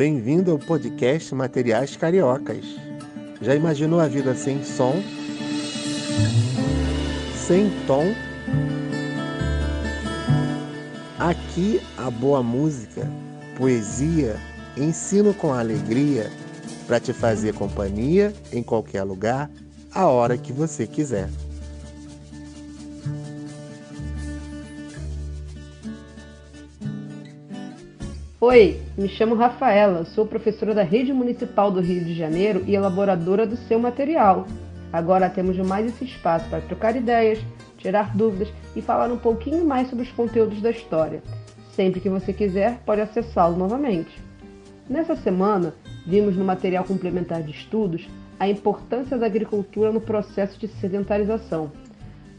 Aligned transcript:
Bem-vindo 0.00 0.50
ao 0.50 0.58
podcast 0.58 1.34
Materiais 1.34 1.94
Cariocas. 1.94 2.64
Já 3.42 3.54
imaginou 3.54 4.00
a 4.00 4.08
vida 4.08 4.34
sem 4.34 4.64
som? 4.64 4.94
Sem 7.36 7.68
tom? 7.86 8.06
Aqui 11.18 11.82
a 11.98 12.10
boa 12.10 12.42
música, 12.42 13.06
poesia, 13.58 14.36
ensino 14.74 15.34
com 15.34 15.52
alegria 15.52 16.30
para 16.86 16.98
te 16.98 17.12
fazer 17.12 17.52
companhia 17.52 18.32
em 18.50 18.62
qualquer 18.62 19.02
lugar, 19.02 19.50
a 19.92 20.06
hora 20.06 20.38
que 20.38 20.50
você 20.50 20.86
quiser. 20.86 21.28
Oi, 28.42 28.80
me 28.96 29.06
chamo 29.06 29.34
Rafaela, 29.34 30.06
sou 30.06 30.24
professora 30.24 30.74
da 30.74 30.82
Rede 30.82 31.12
Municipal 31.12 31.70
do 31.70 31.78
Rio 31.78 32.02
de 32.02 32.14
Janeiro 32.14 32.64
e 32.66 32.74
elaboradora 32.74 33.46
do 33.46 33.54
seu 33.54 33.78
material. 33.78 34.46
Agora 34.90 35.28
temos 35.28 35.58
mais 35.58 35.84
esse 35.84 36.06
espaço 36.06 36.48
para 36.48 36.62
trocar 36.62 36.96
ideias, 36.96 37.38
tirar 37.76 38.16
dúvidas 38.16 38.48
e 38.74 38.80
falar 38.80 39.12
um 39.12 39.18
pouquinho 39.18 39.62
mais 39.66 39.90
sobre 39.90 40.06
os 40.06 40.12
conteúdos 40.12 40.62
da 40.62 40.70
história. 40.70 41.22
Sempre 41.72 42.00
que 42.00 42.08
você 42.08 42.32
quiser, 42.32 42.78
pode 42.86 43.02
acessá-lo 43.02 43.58
novamente. 43.58 44.18
Nessa 44.88 45.14
semana, 45.16 45.74
vimos 46.06 46.34
no 46.34 46.42
material 46.42 46.84
complementar 46.84 47.42
de 47.42 47.50
estudos 47.50 48.08
a 48.38 48.48
importância 48.48 49.18
da 49.18 49.26
agricultura 49.26 49.92
no 49.92 50.00
processo 50.00 50.58
de 50.58 50.66
sedentarização. 50.66 51.70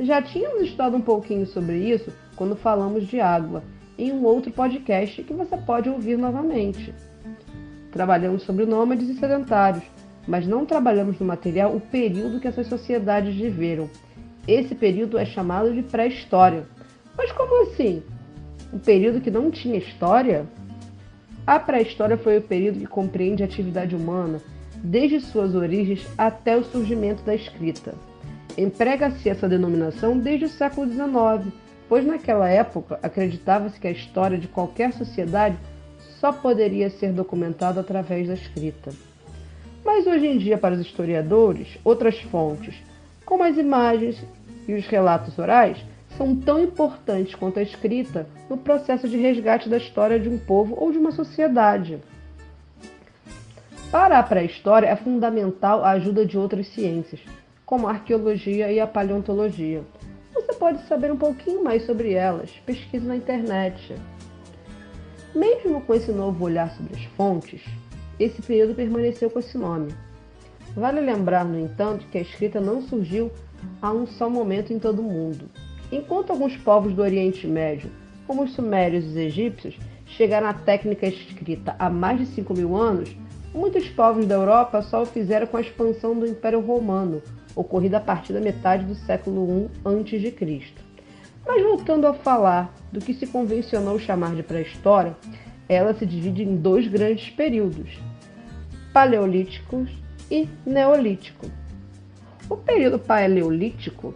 Já 0.00 0.22
tínhamos 0.22 0.62
estudado 0.62 0.96
um 0.96 1.02
pouquinho 1.02 1.46
sobre 1.46 1.76
isso 1.76 2.10
quando 2.36 2.56
falamos 2.56 3.06
de 3.06 3.20
água 3.20 3.62
em 4.00 4.12
um 4.12 4.24
outro 4.24 4.50
podcast 4.50 5.22
que 5.22 5.34
você 5.34 5.56
pode 5.58 5.90
ouvir 5.90 6.16
novamente. 6.16 6.94
Trabalhamos 7.92 8.44
sobre 8.44 8.64
nômades 8.64 9.08
e 9.10 9.14
sedentários, 9.14 9.84
mas 10.26 10.46
não 10.46 10.64
trabalhamos 10.64 11.18
no 11.18 11.26
material 11.26 11.76
o 11.76 11.80
período 11.80 12.40
que 12.40 12.48
essas 12.48 12.66
sociedades 12.66 13.34
viveram. 13.34 13.90
Esse 14.48 14.74
período 14.74 15.18
é 15.18 15.26
chamado 15.26 15.74
de 15.74 15.82
pré-história. 15.82 16.64
Mas 17.16 17.30
como 17.32 17.64
assim? 17.64 18.02
Um 18.72 18.78
período 18.78 19.20
que 19.20 19.30
não 19.30 19.50
tinha 19.50 19.76
história? 19.76 20.46
A 21.46 21.58
pré-história 21.58 22.16
foi 22.16 22.38
o 22.38 22.42
período 22.42 22.78
que 22.78 22.86
compreende 22.86 23.42
a 23.42 23.46
atividade 23.46 23.94
humana 23.94 24.40
desde 24.82 25.20
suas 25.20 25.54
origens 25.54 26.06
até 26.16 26.56
o 26.56 26.64
surgimento 26.64 27.22
da 27.22 27.34
escrita. 27.34 27.94
Emprega-se 28.56 29.28
essa 29.28 29.48
denominação 29.48 30.16
desde 30.18 30.46
o 30.46 30.48
século 30.48 30.90
XIX, 30.90 31.52
pois 31.90 32.06
naquela 32.06 32.48
época 32.48 33.00
acreditava-se 33.02 33.80
que 33.80 33.88
a 33.88 33.90
história 33.90 34.38
de 34.38 34.46
qualquer 34.46 34.92
sociedade 34.92 35.58
só 36.20 36.32
poderia 36.32 36.88
ser 36.88 37.12
documentada 37.12 37.80
através 37.80 38.28
da 38.28 38.34
escrita. 38.34 38.92
Mas 39.84 40.06
hoje 40.06 40.24
em 40.24 40.38
dia, 40.38 40.56
para 40.56 40.76
os 40.76 40.80
historiadores, 40.80 41.66
outras 41.82 42.16
fontes, 42.20 42.76
como 43.26 43.42
as 43.42 43.56
imagens 43.56 44.24
e 44.68 44.74
os 44.74 44.86
relatos 44.86 45.36
orais, 45.36 45.84
são 46.16 46.36
tão 46.36 46.62
importantes 46.62 47.34
quanto 47.34 47.58
a 47.58 47.62
escrita 47.62 48.28
no 48.48 48.56
processo 48.56 49.08
de 49.08 49.16
resgate 49.16 49.68
da 49.68 49.76
história 49.78 50.20
de 50.20 50.28
um 50.28 50.38
povo 50.38 50.76
ou 50.78 50.92
de 50.92 50.98
uma 50.98 51.10
sociedade. 51.10 51.98
Para 53.90 54.20
a 54.20 54.22
pré-história 54.22 54.86
é 54.86 54.94
fundamental 54.94 55.84
a 55.84 55.90
ajuda 55.90 56.24
de 56.24 56.38
outras 56.38 56.68
ciências, 56.68 57.20
como 57.66 57.88
a 57.88 57.90
arqueologia 57.90 58.70
e 58.70 58.78
a 58.78 58.86
paleontologia 58.86 59.82
pode 60.60 60.86
saber 60.86 61.10
um 61.10 61.16
pouquinho 61.16 61.64
mais 61.64 61.86
sobre 61.86 62.12
elas. 62.12 62.50
Pesquise 62.66 63.06
na 63.06 63.16
internet. 63.16 63.96
Mesmo 65.34 65.80
com 65.80 65.94
esse 65.94 66.12
novo 66.12 66.44
olhar 66.44 66.70
sobre 66.76 66.96
as 66.96 67.04
fontes, 67.16 67.62
esse 68.18 68.42
período 68.42 68.74
permaneceu 68.74 69.30
com 69.30 69.38
esse 69.38 69.56
nome. 69.56 69.92
Vale 70.76 71.00
lembrar, 71.00 71.46
no 71.46 71.58
entanto, 71.58 72.06
que 72.08 72.18
a 72.18 72.20
escrita 72.20 72.60
não 72.60 72.82
surgiu 72.82 73.30
a 73.80 73.90
um 73.90 74.06
só 74.06 74.28
momento 74.28 74.72
em 74.72 74.78
todo 74.78 75.00
o 75.00 75.04
mundo. 75.04 75.48
Enquanto 75.90 76.30
alguns 76.30 76.56
povos 76.58 76.92
do 76.92 77.02
Oriente 77.02 77.46
Médio, 77.46 77.90
como 78.26 78.44
os 78.44 78.52
sumérios 78.52 79.04
e 79.04 79.08
os 79.08 79.16
egípcios, 79.16 79.78
chegaram 80.06 80.46
à 80.46 80.52
técnica 80.52 81.06
escrita 81.06 81.74
há 81.78 81.88
mais 81.88 82.18
de 82.18 82.26
5 82.26 82.54
mil 82.54 82.76
anos, 82.76 83.16
muitos 83.54 83.88
povos 83.88 84.26
da 84.26 84.34
Europa 84.34 84.82
só 84.82 85.02
o 85.02 85.06
fizeram 85.06 85.46
com 85.46 85.56
a 85.56 85.62
expansão 85.62 86.18
do 86.18 86.26
Império 86.26 86.60
Romano, 86.60 87.22
ocorrida 87.54 87.98
a 87.98 88.00
partir 88.00 88.32
da 88.32 88.40
metade 88.40 88.84
do 88.84 88.94
século 88.94 89.70
I 89.84 90.18
a.C. 90.18 90.62
Mas 91.46 91.62
voltando 91.62 92.06
a 92.06 92.14
falar 92.14 92.74
do 92.92 93.00
que 93.00 93.14
se 93.14 93.26
convencionou 93.26 93.98
chamar 93.98 94.34
de 94.34 94.42
pré-história, 94.42 95.16
ela 95.68 95.94
se 95.94 96.04
divide 96.04 96.42
em 96.42 96.56
dois 96.56 96.86
grandes 96.88 97.30
períodos, 97.30 97.98
paleolíticos 98.92 99.90
e 100.30 100.48
neolítico. 100.66 101.46
O 102.48 102.56
período 102.56 102.98
paleolítico 102.98 104.14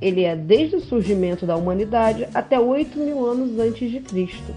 ele 0.00 0.24
é 0.24 0.36
desde 0.36 0.76
o 0.76 0.80
surgimento 0.80 1.46
da 1.46 1.56
humanidade 1.56 2.28
até 2.34 2.60
8 2.60 2.98
mil 2.98 3.24
anos 3.24 3.58
antes 3.58 3.90
de 3.90 4.00
Cristo 4.00 4.54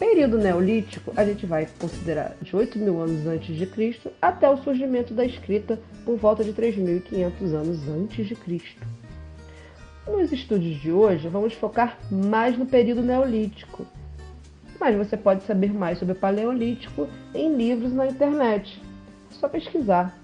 período 0.00 0.38
neolítico, 0.38 1.12
a 1.14 1.22
gente 1.26 1.44
vai 1.44 1.68
considerar 1.78 2.34
de 2.40 2.56
8 2.56 2.78
mil 2.78 3.02
anos 3.02 3.26
antes 3.26 3.54
de 3.54 3.66
Cristo 3.66 4.10
até 4.20 4.48
o 4.48 4.56
surgimento 4.56 5.12
da 5.12 5.26
escrita 5.26 5.78
por 6.06 6.16
volta 6.16 6.42
de 6.42 6.54
3.500 6.54 7.42
anos 7.52 7.86
antes 7.86 8.26
de 8.26 8.34
Cristo. 8.34 8.80
Nos 10.06 10.32
estudos 10.32 10.80
de 10.80 10.90
hoje, 10.90 11.28
vamos 11.28 11.52
focar 11.52 11.98
mais 12.10 12.56
no 12.56 12.64
período 12.64 13.02
neolítico, 13.02 13.86
mas 14.80 14.96
você 14.96 15.18
pode 15.18 15.42
saber 15.42 15.70
mais 15.70 15.98
sobre 15.98 16.14
o 16.14 16.18
paleolítico 16.18 17.06
em 17.34 17.54
livros 17.54 17.92
na 17.92 18.06
internet. 18.06 18.80
É 19.30 19.34
só 19.34 19.50
pesquisar. 19.50 20.18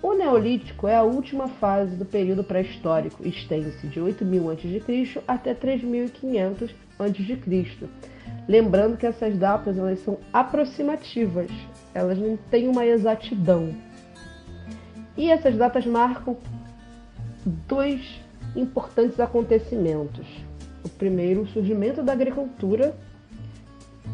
O 0.00 0.14
Neolítico 0.14 0.86
é 0.86 0.94
a 0.94 1.02
última 1.02 1.48
fase 1.48 1.96
do 1.96 2.04
período 2.04 2.44
pré-histórico, 2.44 3.26
estende-se 3.26 3.88
de 3.88 3.98
8.000 3.98 4.52
a.C. 4.52 5.22
até 5.26 5.52
3.500 5.52 6.70
a.C 7.00 8.15
Lembrando 8.48 8.96
que 8.96 9.06
essas 9.06 9.36
datas 9.36 9.76
elas 9.76 9.98
são 10.04 10.18
aproximativas, 10.32 11.50
elas 11.92 12.18
não 12.18 12.36
têm 12.36 12.68
uma 12.68 12.86
exatidão. 12.86 13.74
E 15.16 15.30
essas 15.30 15.56
datas 15.56 15.84
marcam 15.84 16.36
dois 17.44 18.20
importantes 18.54 19.18
acontecimentos. 19.18 20.26
O 20.84 20.88
primeiro, 20.88 21.42
o 21.42 21.48
surgimento 21.48 22.02
da 22.02 22.12
agricultura 22.12 22.94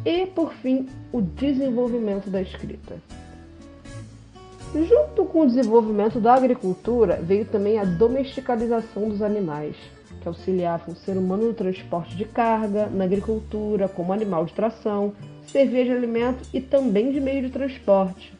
e, 0.04 0.26
por 0.26 0.54
fim, 0.54 0.88
o 1.12 1.21
desenvolvimento 1.21 2.31
da 2.31 2.41
escrita. 2.41 2.97
Junto 4.75 5.26
com 5.26 5.42
o 5.42 5.47
desenvolvimento 5.47 6.19
da 6.19 6.32
agricultura, 6.32 7.21
veio 7.22 7.44
também 7.44 7.78
a 7.78 7.84
domesticalização 7.84 9.10
dos 9.10 9.21
animais 9.21 9.76
que 10.22 10.28
auxiliavam 10.28 10.94
o 10.94 10.97
ser 10.97 11.19
humano 11.19 11.49
no 11.49 11.55
transporte 11.55 12.16
de 12.16 12.25
carga, 12.25 12.87
na 12.87 13.05
agricultura, 13.05 13.88
como 13.88 14.12
animal 14.12 14.47
de 14.47 14.55
tração, 14.55 15.12
servia 15.49 15.84
de 15.84 15.91
alimento 15.91 16.49
e 16.55 16.60
também 16.60 17.10
de 17.10 17.21
meio 17.21 17.43
de 17.43 17.50
transporte. 17.50 18.33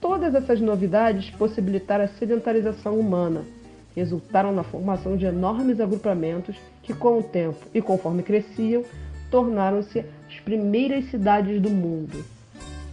Todas 0.00 0.32
essas 0.34 0.60
novidades 0.60 1.28
possibilitaram 1.30 2.04
a 2.04 2.08
sedentarização 2.08 2.98
humana, 2.98 3.42
resultaram 3.96 4.52
na 4.52 4.62
formação 4.62 5.16
de 5.16 5.26
enormes 5.26 5.80
agrupamentos 5.80 6.56
que, 6.84 6.94
com 6.94 7.18
o 7.18 7.22
tempo 7.22 7.58
e 7.74 7.82
conforme 7.82 8.22
cresciam, 8.22 8.84
tornaram-se 9.28 9.98
as 9.98 10.40
primeiras 10.44 11.10
cidades 11.10 11.60
do 11.60 11.68
mundo. 11.68 12.37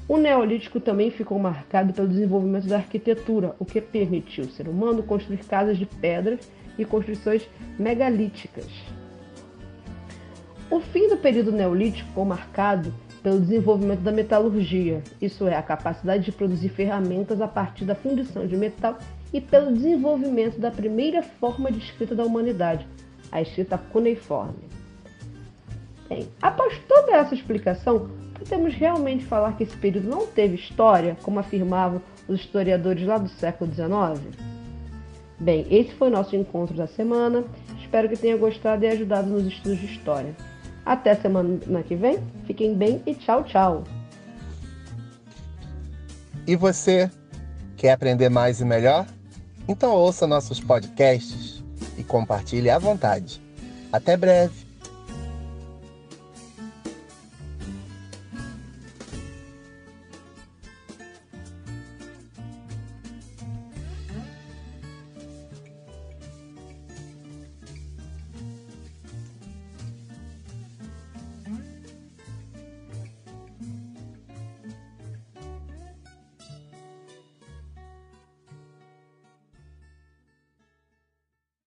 O 0.07 0.17
Neolítico 0.17 0.79
também 0.79 1.09
ficou 1.09 1.39
marcado 1.39 1.91
pelo 1.91 2.07
desenvolvimento 2.07 2.67
da 2.67 2.77
arquitetura, 2.77 3.55
o 3.57 3.65
que 3.65 3.81
permitiu 3.81 4.43
ao 4.43 4.49
ser 4.51 4.67
humano 4.67 5.01
construir 5.01 5.39
casas 5.45 5.77
de 5.77 5.85
pedras 5.85 6.47
e 6.77 6.85
construções 6.85 7.49
megalíticas. 7.79 8.67
O 10.69 10.79
fim 10.79 11.07
do 11.07 11.17
período 11.17 11.51
neolítico 11.51 12.07
foi 12.13 12.23
marcado 12.23 12.93
pelo 13.23 13.39
desenvolvimento 13.39 14.01
da 14.01 14.11
metalurgia, 14.11 15.01
isso 15.19 15.47
é, 15.47 15.55
a 15.55 15.63
capacidade 15.63 16.25
de 16.25 16.31
produzir 16.31 16.69
ferramentas 16.69 17.41
a 17.41 17.47
partir 17.47 17.85
da 17.85 17.95
fundição 17.95 18.45
de 18.45 18.55
metal, 18.55 18.99
e 19.33 19.41
pelo 19.41 19.73
desenvolvimento 19.73 20.59
da 20.59 20.69
primeira 20.69 21.23
forma 21.23 21.71
de 21.71 21.79
escrita 21.79 22.13
da 22.13 22.23
humanidade, 22.23 22.87
a 23.31 23.41
escrita 23.41 23.77
cuneiforme. 23.77 24.69
Bem, 26.07 26.27
após 26.39 26.77
toda 26.87 27.15
essa 27.15 27.33
explicação, 27.33 28.07
podemos 28.35 28.73
realmente 28.75 29.25
falar 29.25 29.57
que 29.57 29.63
esse 29.63 29.75
período 29.77 30.09
não 30.09 30.27
teve 30.27 30.55
história, 30.55 31.17
como 31.23 31.39
afirmavam 31.39 32.01
os 32.27 32.41
historiadores 32.41 33.05
lá 33.05 33.17
do 33.17 33.29
século 33.29 33.71
XIX? 33.73 34.35
Bem, 35.39 35.65
esse 35.69 35.93
foi 35.95 36.09
o 36.09 36.11
nosso 36.11 36.35
encontro 36.35 36.75
da 36.75 36.87
semana. 36.87 37.43
Espero 37.81 38.07
que 38.07 38.17
tenha 38.17 38.37
gostado 38.37 38.85
e 38.85 38.87
ajudado 38.87 39.29
nos 39.29 39.45
estudos 39.45 39.79
de 39.79 39.85
história. 39.85 40.35
Até 40.85 41.15
semana 41.15 41.83
que 41.83 41.95
vem. 41.95 42.19
Fiquem 42.45 42.75
bem 42.75 43.01
e 43.05 43.15
tchau, 43.15 43.43
tchau. 43.43 43.83
E 46.47 46.55
você 46.55 47.09
quer 47.75 47.91
aprender 47.91 48.29
mais 48.29 48.61
e 48.61 48.65
melhor? 48.65 49.05
Então 49.67 49.91
ouça 49.91 50.27
nossos 50.27 50.59
podcasts 50.59 51.63
e 51.97 52.03
compartilhe 52.03 52.69
à 52.69 52.77
vontade. 52.77 53.41
Até 53.91 54.15
breve! 54.15 54.64